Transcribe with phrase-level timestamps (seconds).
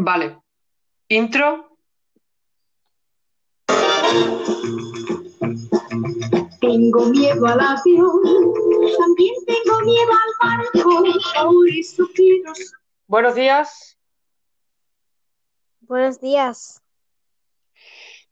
[0.00, 0.38] Vale.
[1.08, 1.76] Intro.
[6.60, 8.22] Tengo miedo al avión,
[8.96, 11.02] también tengo miedo al barco,
[11.34, 12.52] por eso quiero
[13.08, 13.98] Buenos días.
[15.80, 16.80] Buenos días.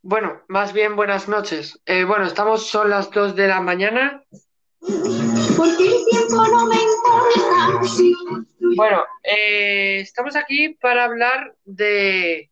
[0.03, 1.81] Bueno, más bien buenas noches.
[1.85, 4.23] Eh, bueno, estamos, son las 2 de la mañana.
[5.57, 7.89] Porque el tiempo no me importa.
[7.89, 8.15] Si
[8.77, 12.51] Bueno, eh, estamos aquí para hablar de,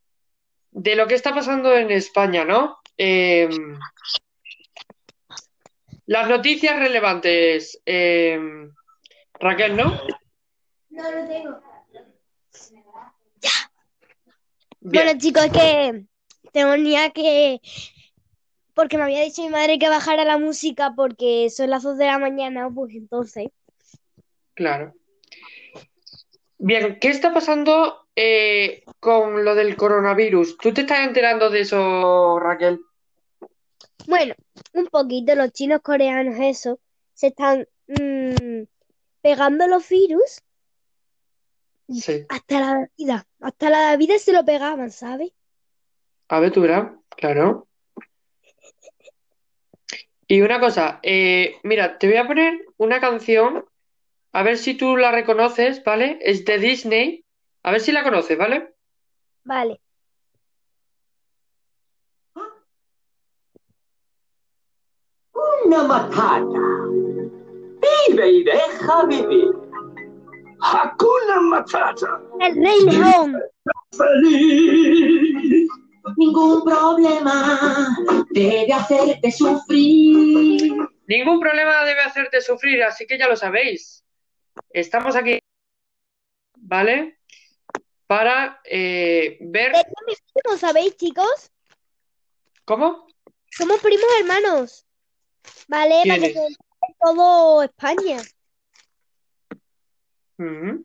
[0.70, 2.78] de lo que está pasando en España, ¿no?
[2.96, 3.48] Eh,
[6.06, 7.80] las noticias relevantes.
[7.86, 8.38] eh,
[9.40, 10.00] Raquel, ¿no?
[10.90, 11.60] No lo tengo.
[14.80, 15.04] Bien.
[15.06, 16.04] Bueno, chicos, que
[16.52, 17.60] tenía que.
[18.74, 22.06] Porque me había dicho mi madre que bajara la música porque son las 2 de
[22.06, 23.48] la mañana, pues entonces.
[24.54, 24.94] Claro.
[26.58, 30.56] Bien, ¿qué está pasando eh, con lo del coronavirus?
[30.58, 32.80] ¿Tú te estás enterando de eso, Raquel?
[34.06, 34.34] Bueno,
[34.72, 36.78] un poquito, los chinos coreanos, eso,
[37.12, 38.62] se están mm,
[39.22, 40.42] pegando los virus
[41.88, 42.24] Sí.
[42.28, 43.26] hasta la vida.
[43.40, 45.32] Hasta la vida se lo pegaban, ¿sabes?
[46.28, 47.68] Aventura, claro.
[50.26, 53.64] Y una cosa, eh, mira, te voy a poner una canción,
[54.32, 56.18] a ver si tú la reconoces, ¿vale?
[56.22, 57.24] Es de Disney,
[57.62, 58.74] a ver si la conoces, ¿vale?
[59.44, 59.80] Vale.
[65.64, 66.84] Una matata.
[68.08, 69.64] Vive y deja vivir.
[70.60, 72.20] Hakuna Matata.
[72.40, 73.36] El Rey León.
[73.92, 75.13] Feliz.
[76.16, 77.96] Ningún problema
[78.30, 80.72] debe hacerte sufrir.
[81.06, 84.04] Ningún problema debe hacerte sufrir, así que ya lo sabéis.
[84.70, 85.38] Estamos aquí,
[86.56, 87.18] ¿vale?
[88.06, 89.72] Para eh, ver...
[89.72, 91.50] ¿De qué primos, sabéis, chicos?
[92.64, 93.06] ¿Cómo?
[93.50, 94.86] Somos primos hermanos.
[95.68, 96.02] ¿Vale?
[96.06, 96.56] Para que se
[97.00, 98.20] todo España.
[100.38, 100.84] Ujú.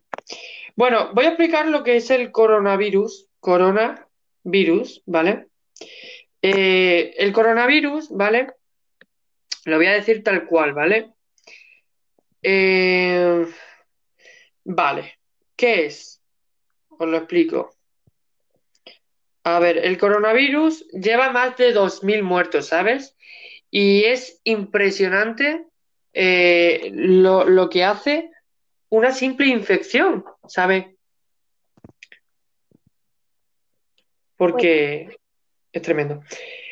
[0.75, 3.28] Bueno, voy a explicar lo que es el coronavirus,
[4.44, 5.47] coronavirus, ¿vale?
[6.41, 8.47] Eh, el coronavirus, ¿vale?
[9.66, 11.13] Lo voy a decir tal cual, ¿vale?
[12.41, 13.45] Eh,
[14.63, 15.19] vale,
[15.55, 16.22] ¿qué es?
[16.89, 17.72] Os lo explico.
[19.44, 23.16] A ver, el coronavirus lleva más de 2.000 muertos, ¿sabes?
[23.72, 25.66] Y es impresionante
[26.13, 28.31] eh, lo, lo que hace
[28.89, 30.88] una simple infección, ¿sabes?
[34.39, 35.19] Porque
[35.73, 36.23] es tremendo.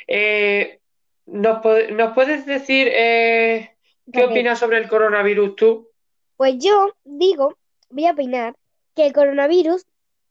[0.07, 0.79] Eh,
[1.25, 1.59] ¿nos,
[1.91, 3.75] nos puedes decir eh,
[4.11, 4.31] qué Vale.
[4.31, 5.89] opinas sobre el coronavirus tú?
[6.37, 7.57] Pues yo digo,
[7.89, 8.55] voy a opinar,
[8.95, 9.85] que el coronavirus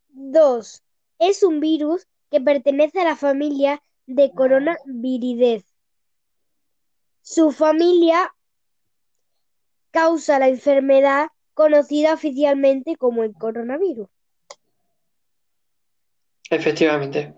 [0.08, 0.82] 2
[1.18, 5.62] es un virus que pertenece a la familia de Coronaviridae.
[7.20, 8.34] Su familia
[9.90, 14.08] causa la enfermedad conocida oficialmente como el coronavirus.
[16.50, 17.34] Efectivamente.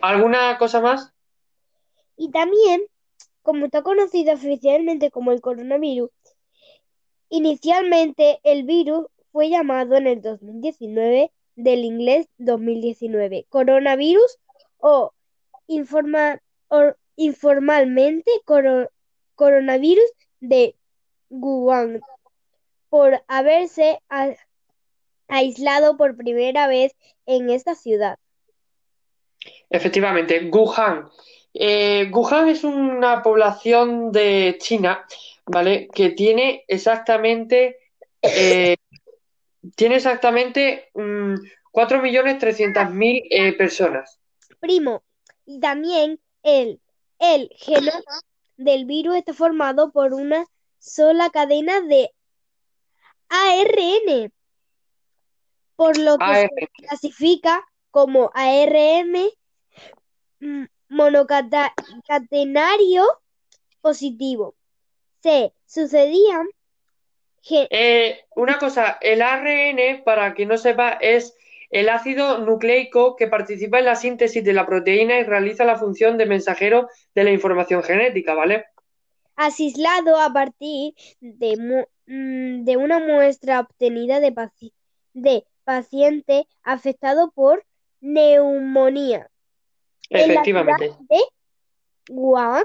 [0.00, 1.12] ¿Alguna cosa más?
[2.16, 2.82] Y también,
[3.42, 6.10] como está conocido oficialmente como el coronavirus,
[7.28, 14.38] inicialmente el virus fue llamado en el 2019 del inglés 2019 coronavirus
[14.78, 15.12] o,
[15.66, 16.40] informa-
[17.16, 18.90] informalmente coro-
[19.34, 20.04] coronavirus
[20.40, 20.76] de
[21.30, 22.00] Wuhan
[22.88, 24.00] por haberse
[25.32, 26.94] aislado por primera vez
[27.26, 28.18] en esta ciudad.
[29.70, 31.08] Efectivamente, Wuhan.
[31.54, 35.04] Eh, Wuhan es una población de China,
[35.46, 35.88] ¿vale?
[35.94, 37.78] Que tiene exactamente,
[38.20, 38.76] eh,
[39.74, 41.34] tiene exactamente mm,
[41.72, 44.18] 4.300.000 eh, personas.
[44.60, 45.02] Primo,
[45.46, 46.80] y también el,
[47.18, 48.20] el genoma
[48.58, 50.44] del virus está formado por una
[50.78, 52.10] sola cadena de
[53.28, 54.32] ARN,
[55.82, 56.48] por lo que ARN.
[56.48, 59.14] se clasifica como ARN
[60.40, 63.04] mm, monocatenario
[63.80, 64.54] positivo.
[65.22, 66.46] Se sucedían
[67.70, 71.34] Eh, una cosa, el ARN, para quien no sepa, es
[71.70, 76.18] el ácido nucleico que participa en la síntesis de la proteína y realiza la función
[76.18, 78.66] de mensajero de la información genética, ¿vale?
[79.36, 84.32] aislado a partir de, mu- mm, de una muestra obtenida de
[85.64, 87.64] paciente afectado por
[88.00, 89.30] neumonía
[90.10, 90.96] en la ciudad Efectivamente.
[91.08, 91.20] de
[92.10, 92.64] Wuhan,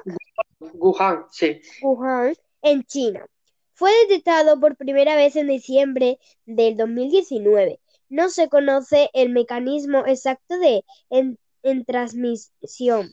[0.73, 1.61] Wuhan, sí.
[1.81, 3.25] Wuhan, en China.
[3.73, 7.79] Fue detectado por primera vez en diciembre del 2019
[8.09, 13.11] no se conoce el mecanismo exacto de en, en transmisión,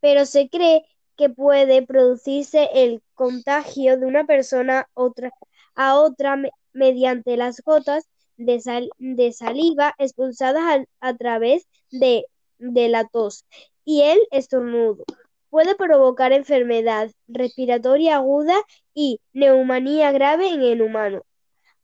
[0.00, 0.84] pero se cree
[1.16, 5.30] que puede producirse el contagio de una persona otra,
[5.74, 12.26] a otra me- mediante las gotas de, sal- de saliva expulsadas a, través de,
[12.58, 13.44] de la tos
[13.84, 15.04] y el estornudo.
[15.50, 18.56] Puede provocar enfermedad respiratoria aguda
[18.94, 21.22] y neumonía grave en el humano.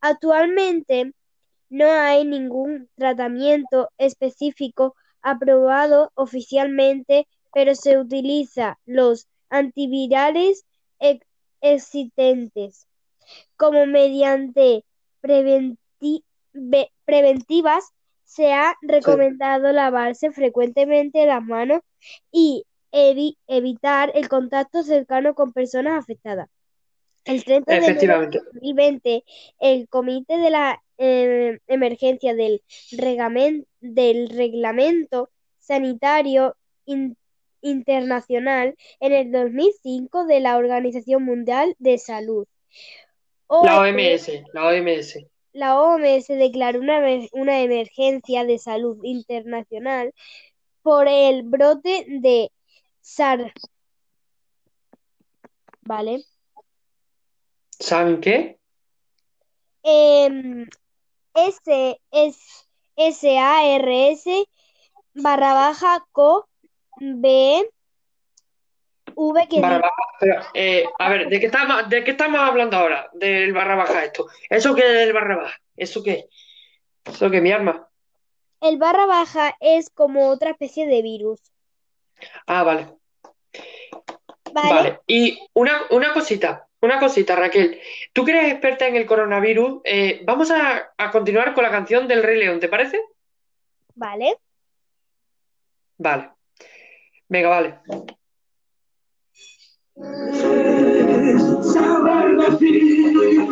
[0.00, 1.12] Actualmente
[1.69, 10.64] no hay ningún tratamiento específico aprobado oficialmente, pero se utilizan los antivirales
[10.99, 11.26] ex-
[11.61, 12.87] existentes
[13.56, 14.85] como mediante
[15.23, 16.25] preventi- ve-
[17.05, 17.93] preventivas
[18.25, 21.81] se ha recomendado lavarse frecuentemente las manos
[22.31, 26.49] y evi- evitar el contacto cercano con personas afectadas.
[27.25, 28.38] El 30 de enero de Efectivamente.
[28.55, 29.25] 2020,
[29.61, 32.62] el Comité de la eh, Emergencia del,
[32.93, 36.56] Regamen- del Reglamento Sanitario
[36.87, 37.17] In-
[37.62, 42.46] Internacional en el 2005 de la Organización Mundial de Salud.
[43.50, 45.19] La OMS OMS, la OMS.
[45.52, 47.00] La OMS declaró una,
[47.32, 50.12] una emergencia de salud internacional
[50.82, 52.50] por el brote de
[53.00, 53.52] SARS.
[55.82, 56.25] ¿Vale?
[57.79, 58.58] ¿Saben qué?
[59.82, 60.67] Em,
[61.35, 62.41] S, S,
[62.96, 64.44] S-A-R-S
[65.14, 66.49] barra baja co
[67.00, 67.69] B
[69.14, 70.02] V que Barra dice baja.
[70.20, 73.08] Pero, eh, a ver, ¿de qué estamos, de qué estamos hablando ahora?
[73.12, 74.28] Del barra baja esto.
[74.48, 75.58] ¿Eso qué es el barra baja?
[75.76, 76.26] ¿Eso qué?
[77.04, 77.86] ¿Eso qué, mi arma?
[78.60, 81.40] el barra baja es como otra especie de virus.
[82.46, 82.88] Ah, vale.
[84.52, 84.74] ¿Vale?
[84.74, 85.00] Vale.
[85.06, 87.80] Y una, una cosita, una cosita, Raquel.
[88.12, 92.06] Tú que eres experta en el coronavirus, eh, vamos a, a continuar con la canción
[92.06, 93.00] del Rey León, ¿te parece?
[93.94, 94.36] ¿Vale?
[95.96, 96.30] Vale.
[97.28, 97.78] Venga, vale.
[101.62, 103.49] Saber decir.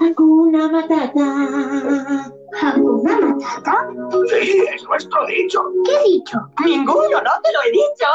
[0.00, 2.32] Hakuna Matata.
[2.62, 3.88] ¿Hakuna Matata?
[4.30, 5.60] Sí, es nuestro dicho.
[5.84, 6.38] ¿Qué dicho?
[6.64, 8.06] Ninguno, no te lo he dicho.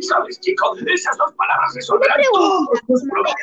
[0.00, 0.76] ¿Sabes, chico?
[0.86, 3.34] Esas dos palabras resolverán todos tus problemas.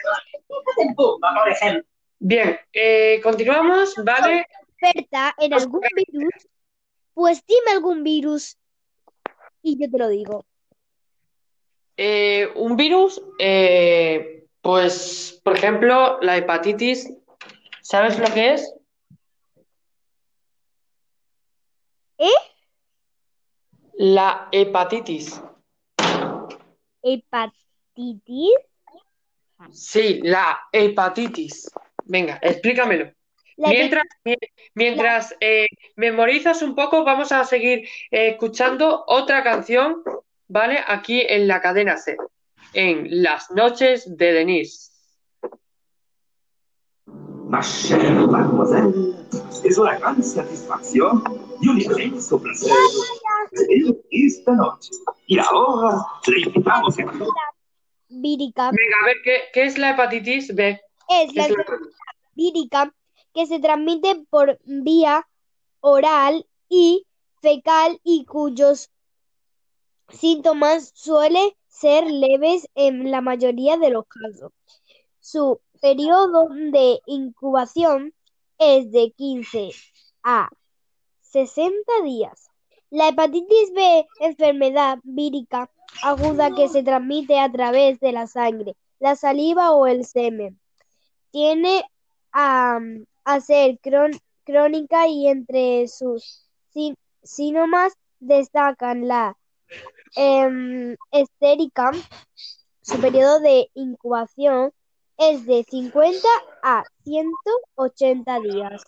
[0.48, 1.84] Fíjate en Pumba, por ejemplo.
[2.20, 4.48] Bien, eh, continuamos, ¿vale?
[4.80, 6.48] Experta en algún virus,
[7.14, 8.58] pues dime algún virus
[9.62, 10.46] y yo te lo digo.
[11.98, 17.12] Eh, un virus, eh, pues, por ejemplo, la hepatitis,
[17.82, 18.74] ¿sabes lo que es?
[22.20, 22.30] ¿Eh?
[23.94, 25.42] La hepatitis.
[27.02, 28.54] Hepatitis.
[29.72, 31.72] Sí, la hepatitis.
[32.06, 33.12] Venga, explícamelo.
[33.56, 34.36] La Mientras, mi-
[34.76, 35.66] mientras eh,
[35.96, 40.04] memorizas un poco, vamos a seguir escuchando otra canción,
[40.48, 40.80] ¿vale?
[40.88, 42.18] Aquí en la cadena C,
[42.74, 44.92] en Las noches de Denise.
[47.50, 49.16] Ma chère mademoiselle,
[49.64, 51.24] es una gran satisfacción
[51.62, 52.72] y un inmenso placer
[54.12, 54.90] esta noche.
[55.28, 55.98] Y ahora
[56.28, 57.04] le invitamos a
[58.10, 60.80] vírica Venga, a ver, ¿qué, qué es la hepatitis B?
[61.10, 61.92] es la Es la- enfermedad
[62.36, 62.94] vírica
[63.34, 65.26] que se transmite por vía
[65.80, 67.06] oral y
[67.42, 68.90] fecal y cuyos
[70.10, 74.52] síntomas suelen ser leves en la mayoría de los casos.
[75.20, 78.14] Su periodo de incubación
[78.58, 79.70] es de 15
[80.24, 80.50] a
[81.22, 82.50] 60 días.
[82.90, 85.70] La hepatitis B, enfermedad vírica
[86.02, 90.60] aguda que se transmite a través de la sangre, la saliva o el semen.
[91.32, 91.84] Tiene
[92.32, 92.80] a,
[93.26, 99.36] a ser crón- crónica y entre sus sí- síntomas destacan la
[100.16, 101.92] em, estérica.
[102.82, 104.72] Su periodo de incubación
[105.18, 106.28] es de 50
[106.64, 108.84] a 180 días.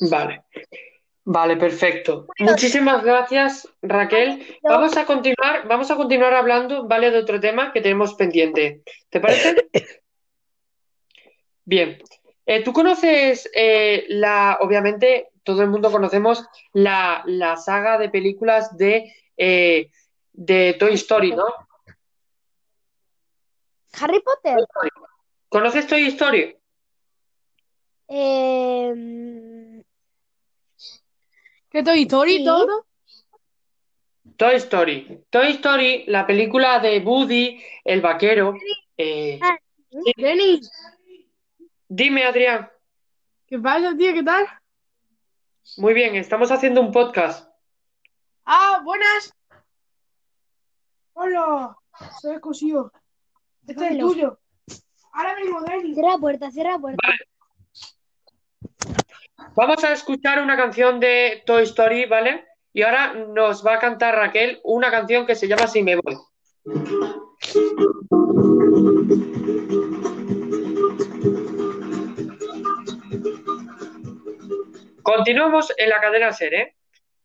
[0.00, 0.42] Vale.
[1.26, 2.26] Vale, perfecto.
[2.38, 4.58] Muchísimas gracias, Raquel.
[4.62, 7.10] Vamos a continuar, vamos a continuar hablando, ¿vale?
[7.10, 8.82] De otro tema que tenemos pendiente.
[9.08, 9.68] ¿Te parece?
[11.64, 11.98] Bien.
[12.44, 18.76] Eh, ¿tú conoces eh, la, obviamente, todo el mundo conocemos la, la saga de películas
[18.76, 19.90] de, eh,
[20.32, 21.44] de Toy Story, ¿no?
[24.00, 24.56] Harry Potter.
[25.48, 26.56] ¿Conoces Toy Story?
[28.08, 29.82] em,
[31.70, 32.44] ¿Qué Toy Story Sí.
[32.44, 32.86] todo?
[34.36, 35.24] Toy Story.
[35.30, 38.54] Toy Story, la película de Woody, el vaquero.
[38.96, 39.56] eh, Ah,
[40.16, 40.70] Denis,
[41.88, 42.68] dime, Adrián.
[43.46, 44.12] ¿Qué pasa, tío?
[44.12, 44.46] ¿Qué tal?
[45.76, 47.48] Muy bien, estamos haciendo un podcast.
[48.44, 49.34] Ah, buenas.
[51.14, 51.76] Hola.
[52.20, 52.92] Soy cosido.
[53.66, 54.38] Este es tuyo.
[55.12, 55.94] Ahora vengo, Dani.
[55.94, 57.08] Cierra la puerta, cierra la puerta.
[59.56, 62.44] Vamos a escuchar una canción de Toy Story, ¿vale?
[62.72, 66.18] Y ahora nos va a cantar Raquel una canción que se llama Si me voy.
[75.04, 76.74] Continuamos en la cadena Ser, ¿eh?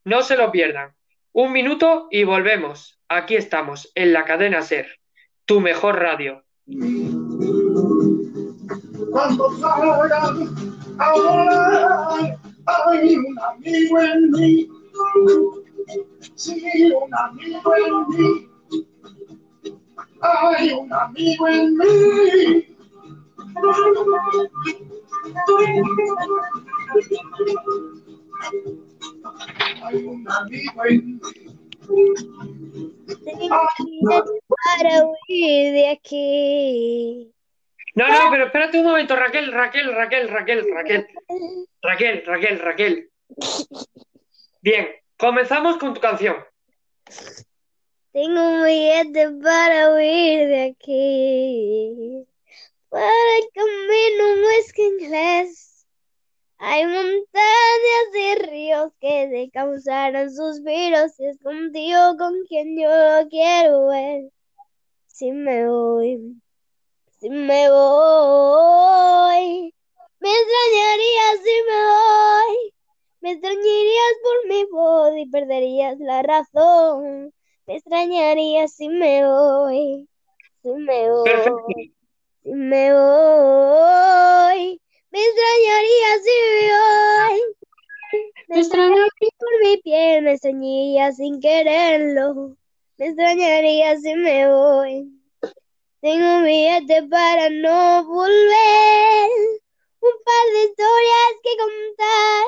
[0.03, 0.93] No se lo pierdan.
[1.31, 3.00] Un minuto y volvemos.
[3.07, 5.00] Aquí estamos, en la cadena Ser,
[5.45, 6.43] tu mejor radio.
[9.12, 10.50] Cuando salgan
[11.00, 14.67] a volar, hay un amigo en mí.
[16.36, 18.50] Sí, un amigo en mí.
[20.21, 22.65] Hay un amigo en mí
[34.65, 37.33] para huir de aquí.
[37.95, 41.07] No, no, pero espérate un momento, Raquel, Raquel, Raquel, Raquel, Raquel.
[41.81, 43.09] Raquel, Raquel, Raquel.
[44.61, 46.38] Bien, comenzamos con tu canción.
[48.11, 52.28] Tengo un billete para huir de aquí.
[52.89, 55.86] Para el camino no es que inglés.
[56.58, 61.13] Hay montañas y ríos que te causarán suspiros.
[61.13, 62.89] Si es contigo con quien yo
[63.29, 64.31] quiero ver.
[65.08, 66.41] Si me voy,
[67.19, 69.74] si me voy.
[70.19, 72.74] Me extrañarías si me voy.
[73.22, 77.34] Me extrañarías por mi voz y perderías la razón.
[77.67, 80.10] Me extrañarías si me voy,
[80.63, 81.93] si me voy.
[82.43, 84.81] Si me voy.
[85.12, 87.39] Me extrañarías si me voy.
[88.48, 92.58] Me extrañarías por mi piel, me extrañarías sin quererlo.
[92.98, 95.19] Me extrañarías si me voy.
[96.01, 99.29] Tengo un billete para no volver.
[100.01, 102.46] Un par de historias que contar.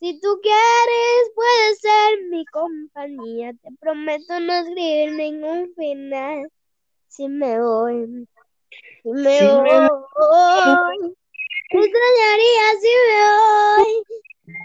[0.00, 3.52] Si tú quieres, puedes ser mi compañía.
[3.54, 6.48] Te prometo no escribir ningún final.
[7.08, 8.28] Si me voy,
[9.12, 10.98] voy.
[11.70, 13.92] Me extrañarías si me voy.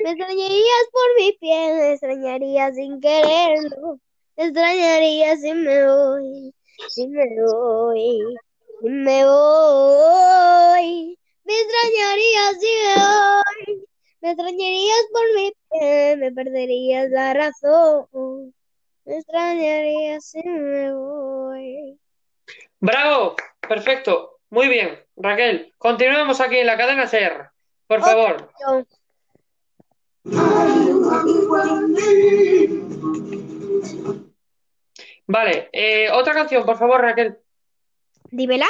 [0.03, 1.75] Me extrañarías por mi piel.
[1.75, 3.99] Me extrañarías sin quererlo.
[4.37, 6.53] Me extrañarías si me voy.
[6.89, 8.37] Si me voy.
[8.81, 11.19] Si me voy.
[11.43, 13.87] Me extrañarías si me voy.
[14.21, 18.53] Me extrañarías por mi piel, me perderías la razón.
[19.03, 21.99] Me extrañarías si me voy.
[22.79, 23.35] Bravo,
[23.67, 25.73] perfecto, muy bien, Raquel.
[25.79, 27.49] Continuamos aquí en la cadena Ser,
[27.87, 28.51] por favor.
[35.25, 37.37] Vale, eh, otra canción, por favor, Raquel.
[38.29, 38.67] dímela.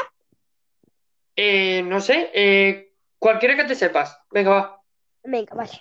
[1.36, 4.20] Eh, no sé, eh, cualquiera que te sepas.
[4.32, 4.82] Venga, va,
[5.24, 5.72] Venga, vale.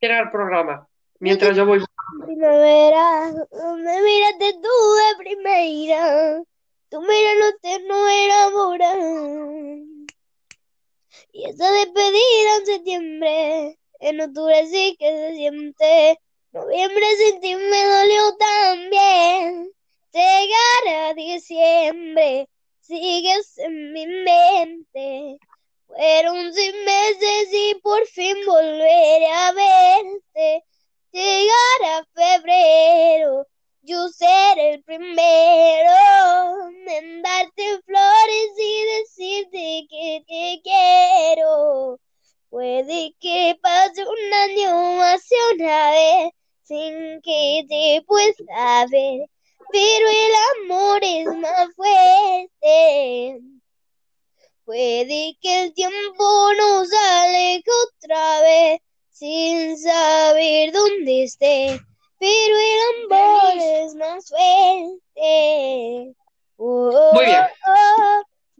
[0.00, 0.86] llena el programa.
[1.18, 1.84] Mientras yo voy.
[2.24, 3.30] Primavera,
[3.76, 6.42] me miraste tú de primera.
[6.90, 8.92] Tu mirada no enamora.
[11.32, 16.20] Y esa despedida en septiembre, en octubre sí que se siente.
[16.50, 19.70] Noviembre sin ti me dolió también.
[20.12, 22.48] Llegar a diciembre,
[22.80, 25.38] sigues en mi mente.
[25.86, 30.64] Fueron seis meses y por fin volveré a verte.
[31.12, 33.46] Llegar a febrero,
[33.90, 35.90] yo seré el primero
[36.86, 41.98] en darte flores y decirte que te quiero.
[42.50, 46.30] Puede que pase un año más una vez
[46.62, 49.28] sin que te pueda ver,
[49.72, 53.40] pero el amor es más fuerte.
[54.64, 58.80] Puede que el tiempo nos aleje otra vez
[59.10, 61.80] sin saber dónde esté,
[62.20, 66.14] pero el amor es más fuerte.
[66.56, 67.42] Oh, Muy bien.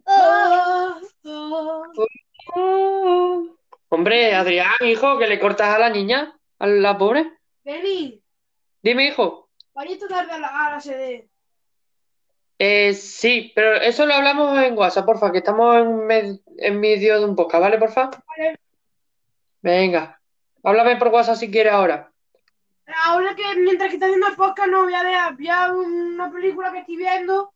[0.07, 1.95] oh, oh,
[2.55, 3.47] oh.
[3.91, 7.33] Hombre, Adrián, hijo, que le cortas a la niña, a la pobre.
[7.65, 8.23] Dani,
[8.83, 9.49] Dime, hijo.
[9.75, 11.29] vaya esta tarde a la, a la sede.
[12.59, 17.19] Eh, sí, pero eso lo hablamos en WhatsApp, porfa, que estamos en, med- en medio
[17.19, 18.11] de un podcast, ¿vale, porfa?
[18.27, 18.59] Vale.
[19.63, 20.21] Venga,
[20.63, 22.10] háblame por WhatsApp si quieres ahora.
[23.05, 26.31] Ahora que mientras que está haciendo el podcast no voy a ver, voy a una
[26.31, 27.53] película que estoy viendo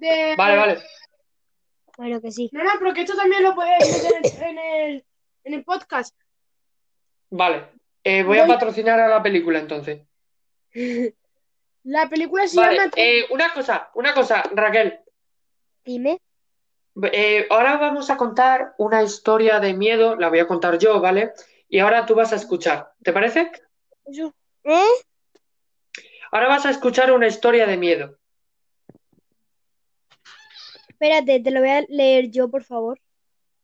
[0.00, 0.34] de...
[0.36, 0.78] Vale, vale.
[1.96, 2.50] Bueno, que sí.
[2.52, 5.04] No, no, pero que esto también lo podéis meter en el...
[5.44, 6.14] en el podcast.
[7.30, 7.68] Vale.
[8.02, 10.02] Eh, voy a patrocinar a la película entonces.
[11.84, 12.90] La película se Vale, llama...
[12.96, 15.00] eh, una cosa, una cosa, Raquel.
[15.84, 16.18] Dime.
[17.12, 21.32] Eh, ahora vamos a contar una historia de miedo, la voy a contar yo, ¿vale?
[21.68, 23.50] Y ahora tú vas a escuchar, ¿te parece?
[24.64, 24.88] ¿Eh?
[26.32, 28.18] Ahora vas a escuchar una historia de miedo.
[30.88, 32.98] Espérate, te lo voy a leer yo, por favor.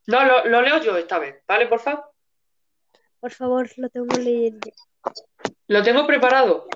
[0.06, 1.66] No, lo, lo leo yo esta vez, ¿vale?
[1.66, 2.12] Por favor.
[3.18, 4.72] Por favor, lo tengo que leer yo.
[5.68, 6.66] Lo tengo preparado.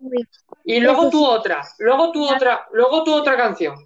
[0.00, 0.26] Uy.
[0.64, 3.76] Y luego tú otra, luego tú otra, luego tú otra canción.